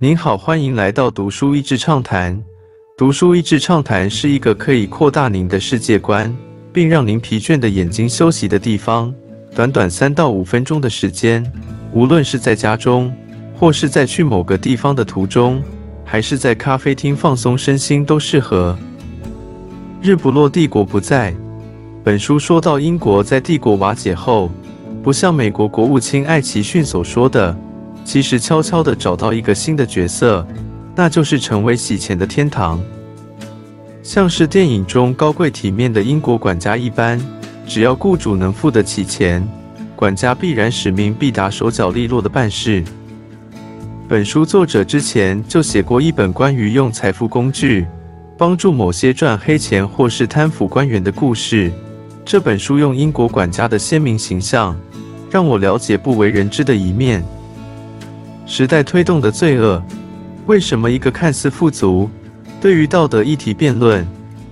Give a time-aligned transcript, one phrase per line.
[0.00, 2.40] 您好，欢迎来到读书益智畅谈。
[2.96, 6.32] 读书益智畅谈是一个可以扩大您的世界观，
[6.72, 9.12] 并让您疲倦的眼睛休息的地方。
[9.56, 11.44] 短短三到五分钟的时间，
[11.92, 13.12] 无论是在家中，
[13.56, 15.60] 或是在去某个地方的途中，
[16.04, 18.78] 还是在咖啡厅放松身心，都适合。
[20.00, 21.34] 日不落帝国不在。
[22.04, 24.48] 本书说到，英国在帝国瓦解后，
[25.02, 27.58] 不像美国国务卿艾奇逊所说的，
[28.08, 30.46] 其实悄悄地找到一个新的角色，
[30.96, 32.80] 那就是成为洗钱的天堂。
[34.02, 37.20] 像是电影中高贵体面的英国管家一般，
[37.66, 39.46] 只要雇主能付得起钱，
[39.94, 42.82] 管家必然使命必达，手脚利落的办事。
[44.08, 47.86] 本书作者之前就写过一本关于用财富工具
[48.38, 51.70] 帮助某些赚黑钱或是贪腐官员的故事。
[52.24, 54.74] 这本书用英国管家的鲜明形象，
[55.30, 57.22] 让我了解不为人知的一面。
[58.48, 59.80] 时代推动的罪恶，
[60.46, 62.08] 为什么一个看似富足、
[62.62, 64.04] 对于道德议题辩论、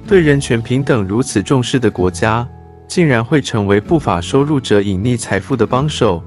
[0.06, 2.46] 对人权平等如此重视的国家，
[2.86, 6.22] 竟然会成为不法收入者隐匿财富的帮手？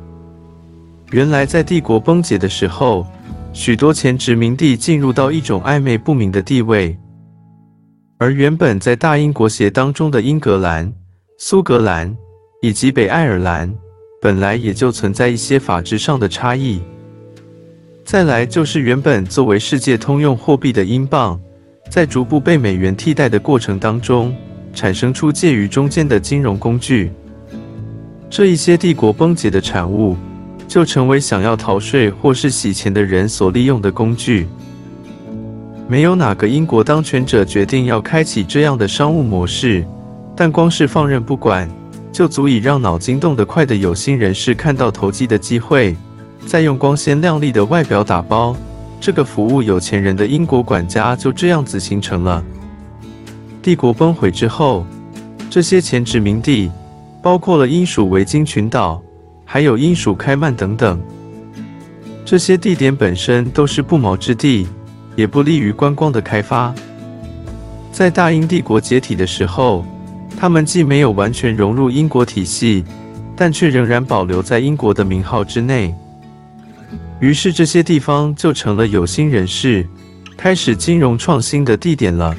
[1.12, 3.06] 原来，在帝国崩解的时候，
[3.54, 6.98] 许多前殖民地进入到一种暧昧不明的地位，
[8.18, 10.92] 而原本在大英国协当中的英格兰。
[11.38, 12.14] 苏格兰
[12.62, 13.74] 以及北爱尔兰
[14.22, 16.82] 本来也就存在一些法制上的差异。
[18.12, 21.40] 再来就是原本作为世界通用货币的英镑，
[21.92, 24.36] 在逐步被美元替代的过程当中，
[24.74, 27.12] 产生出介于中间的金融工具。
[28.28, 30.18] 这一些帝国崩解的产物，
[30.68, 34.48] 就成为想要逃税或是洗钱的人所利用的工具。
[35.88, 39.86] 没有哪个英国当权者决定要开启这样的商务模式。
[40.36, 41.70] 但光是放任不管，
[42.12, 45.96] 就足以让脑筋动得快的有心人士看到投机的机会，
[46.46, 48.56] 再用光鲜亮丽的外表打包
[49.00, 52.44] 这个服务有钱人的英国管家，就这样子形成了。
[53.62, 54.86] 帝国崩毁之后，
[55.50, 56.72] 这些前殖民地，
[57.22, 59.02] 包括了英属维京群岛，
[59.46, 61.00] 还有英属开曼等等，
[62.26, 64.68] 这些地点本身都是不毛之地，
[65.16, 66.74] 也不利于观光的开发。
[67.92, 69.86] 在大英帝国解体的时候。
[70.38, 72.86] 他们既没有完全融入英国体系，
[73.36, 75.94] 但却仍然保留在英国的名号之内。
[77.20, 79.86] 于是，这些地方就成了有心人士
[80.38, 82.34] 开始金融创新的地点了。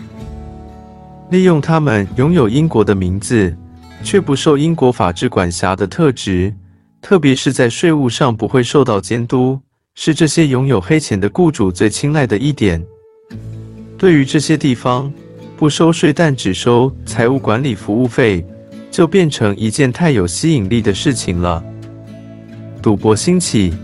[1.31, 3.55] 利用他们拥有英国的名字，
[4.03, 6.55] 却不受英国法制管辖的特质，
[7.03, 9.61] 特别是在税务上不会受到监督，
[9.95, 12.83] 是这些拥有黑钱的雇主最青睐的一点。
[13.99, 15.13] 对于这些地方，
[15.59, 18.43] 不收税，但只收财务管理服务费，
[18.91, 21.63] 就变成一件太有吸引力的事情了。
[22.81, 23.75] 赌博兴起。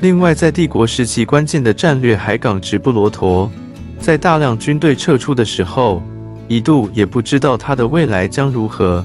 [0.00, 3.50] 另外，在帝国时期关键的战略海港直布罗陀，
[3.98, 6.02] 在大量军队撤出的时候，
[6.48, 9.02] 一度也不知道它的未来将如何。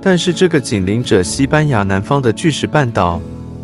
[0.00, 3.20] 但是，这个紧邻着西班牙南方的巨石半岛，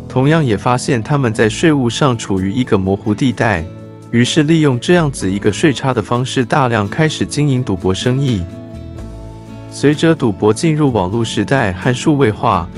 [0.07, 3.65] 同样也发现他们在税务上处于一个模糊地带。
[4.11, 8.43] 于是，利用这样子一个税差的方式，大量开始经营赌博生意。
[9.71, 12.69] 随着赌博进入网络时代和数位化，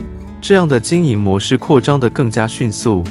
[0.47, 3.03] 这样的经营模式扩张得更加迅速。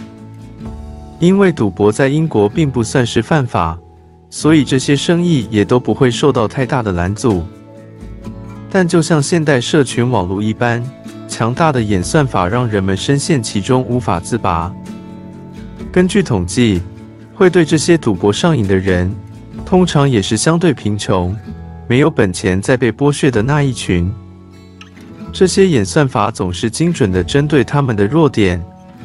[1.20, 3.78] 因为赌博在英国并不算是犯法，
[4.30, 7.44] 所以这些生意也都不会受到太大的拦阻。
[8.70, 10.82] 但就像现代社群网络一般，
[11.28, 14.74] 强大的演算法让人们深陷其中无法自拔。
[15.92, 16.80] 根据统计。
[17.34, 19.14] 会对这些赌博上瘾的人，
[19.66, 21.36] 通常也是相对贫穷、
[21.86, 24.10] 没有本钱再被剥削的那一群。
[25.38, 28.58] 这些演算法总是精准地针对他们的弱点，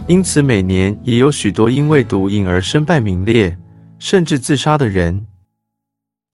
[0.08, 3.54] 因此每年也有许多因为毒瘾而身败名裂，
[4.00, 5.28] 甚至自杀的人。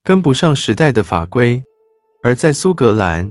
[0.04, 1.64] 跟不上时代的法规，
[2.22, 3.28] 而在苏格兰，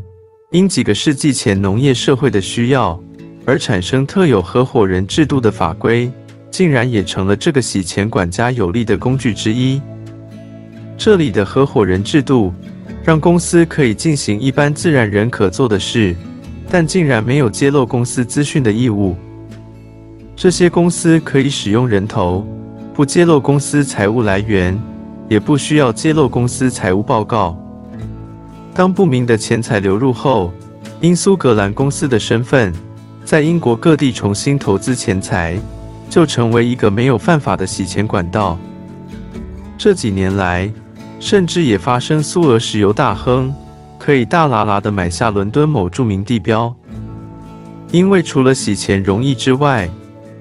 [0.50, 3.00] 因几个世纪前农业社会的需要
[3.44, 6.10] 而产生特有合伙人制度的法规。
[6.50, 9.80] 竟然也成了这个洗钱管家有力的工具之一。
[10.96, 12.52] 这里的合伙人制度，
[13.04, 16.16] 让公司可以进行一般自然人可做的事，
[16.70, 19.16] 但竟然没有揭露公司资讯的义务。
[20.34, 22.46] 这些公司可以使用人头，
[22.92, 24.78] 不揭露公司财务来源，
[25.28, 27.56] 也不需要揭露公司财务报告。
[28.74, 30.52] 当不明的钱财流入后，
[31.00, 32.72] 因苏格兰公司的身份，
[33.24, 35.58] 在英国各地重新投资钱财。
[36.08, 38.56] 就成为一个没有犯法的洗钱管道。
[39.76, 40.72] 这几年来，
[41.18, 43.52] 甚至也发生苏俄石油大亨
[44.06, 46.72] 可以大喇喇的买下伦敦某著名地标。
[47.90, 49.90] 因为除了洗钱容易之外，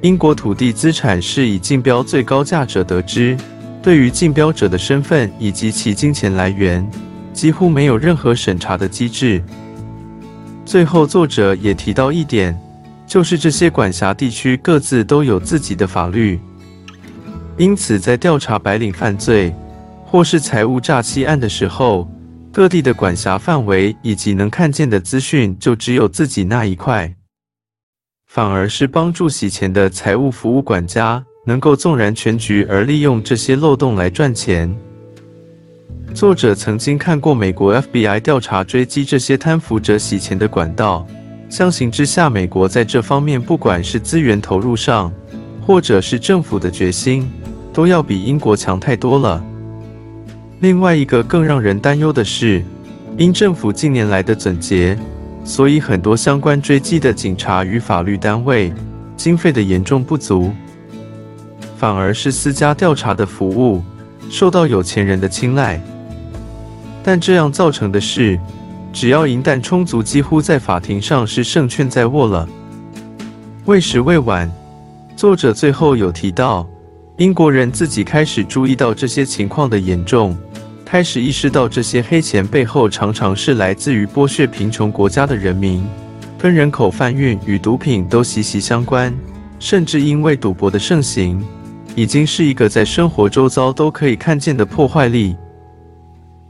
[0.03, 3.35] 英国土地资产是以竞标最高价者得知，
[3.81, 6.87] 对于竞标者的身份以及其金钱来源，
[7.33, 9.43] 几乎没有任何审查的机制。
[10.63, 12.55] 最后，作者也提到一点，
[13.07, 16.39] 就是这些管辖地区各自都有自己的法律，
[17.57, 19.51] 因此在调查白领犯罪
[20.05, 22.07] 或是财务诈欺案的时候，
[22.55, 27.13] 各地的管辖范围以及能看见的资讯就只有自己那一块，
[28.27, 34.73] 反而是帮助洗钱的财务服务管家能够纵然全局而利用这些漏洞来赚钱。
[36.13, 41.05] 作者曾经看过美国 FBI 调查追击这些贪腐者洗钱的管道，
[41.49, 45.11] 相形之下，美国在这方面不管是资源投入上，
[45.61, 47.29] 或者是政府的决心，
[47.73, 49.43] 都要比英国强太多了。
[50.65, 52.65] 另外一个更让人担忧的是，
[53.19, 54.97] 因政府近年来的总结，
[55.43, 58.73] 所以很多相关追击的警察与法律单位
[59.15, 60.51] 经费的严重不足，
[61.77, 63.83] 反而是私家调查的服务
[64.27, 65.79] 受到有钱人的青睐。
[67.03, 68.39] 但这样造成的是，
[68.91, 72.49] 只要银弹充足，几乎在法庭上是胜券在握了。
[73.65, 74.51] 为时未晚，
[75.15, 76.67] 作者最后有提到，
[77.17, 80.35] 英国人自己开始注意到这些情况的严重，
[80.83, 85.81] 开始意识到这些黑钱背后常常是来自于剥削贫穷国家的人民，
[86.37, 89.13] 跟人口贩运与毒品都息息相关，
[89.59, 91.41] 甚至因为赌博的盛行，
[91.95, 95.37] 已经是一个在生活周遭都可以看见的破坏力。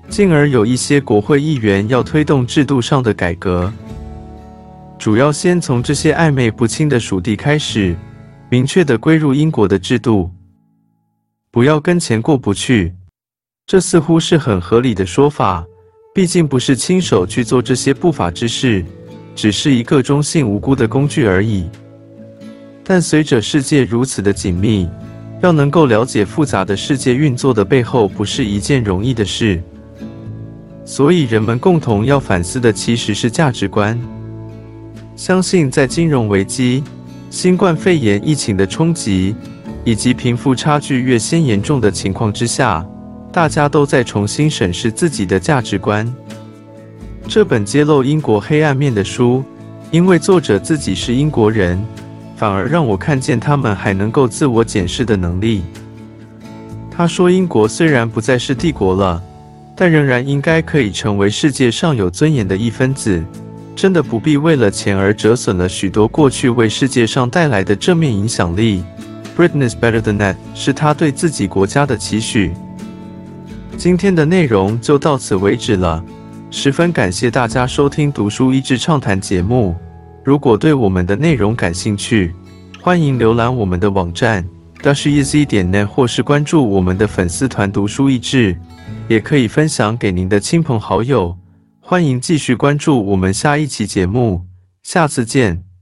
[0.09, 3.71] 进而有一些国会议员要推动制度上的改革，
[4.97, 7.95] 主要先从这些暧昧不清的属地开始，
[8.49, 10.29] 明确的归入英国的制度，
[11.55, 12.93] 不要跟钱过不去。
[13.65, 15.65] 这似乎是很合理的说法，
[16.13, 18.83] 毕竟不是亲手去做这些不法之事，
[19.33, 21.69] 只是一个中性无辜的工具而已。
[22.83, 24.85] 但随着世界如此的紧密，
[25.41, 29.63] 要能够了解复杂的世界运作的背后，不是一件容易的事。
[30.83, 33.97] 所以，人们共同要反思的其实是价值观。
[35.15, 36.83] 相信在金融危机、
[37.29, 39.33] 新冠肺炎疫情的冲击
[39.85, 42.85] 以及贫富差距越先严重的情况之下，
[43.31, 46.13] 大家都在重新审视自己的价值观。
[47.27, 49.41] 这本揭露英国黑暗面的书，
[49.91, 51.81] 因为作者自己是英国人，
[52.35, 55.63] 反而让我看见他们还能够自我检视的能力。
[56.91, 59.23] 他说：“英国虽然不再是帝国了。”
[59.77, 63.21] 但仍然应该可以成为世界上有尊严的一分子，
[63.75, 68.85] 真的不必为了钱而折损了许多过去为世界上带来的正面影响力。
[69.35, 72.53] Britain is better than that，是他对自己国家的期许。
[73.77, 76.03] 今天的内容就到此为止了，
[76.49, 79.75] 十分感谢大家收听读书益智畅谈节目。
[80.23, 82.33] 如果对我们的内容感兴趣，
[82.81, 84.47] 欢迎浏览我们的网站
[84.81, 88.57] dasheasy 点 net，或是关注我们的粉丝团读书益智。
[89.07, 91.37] 也可以分享给您的亲朋好友，
[91.79, 94.45] 欢迎继续关注我们下一期节目，
[94.81, 95.74] 下次见。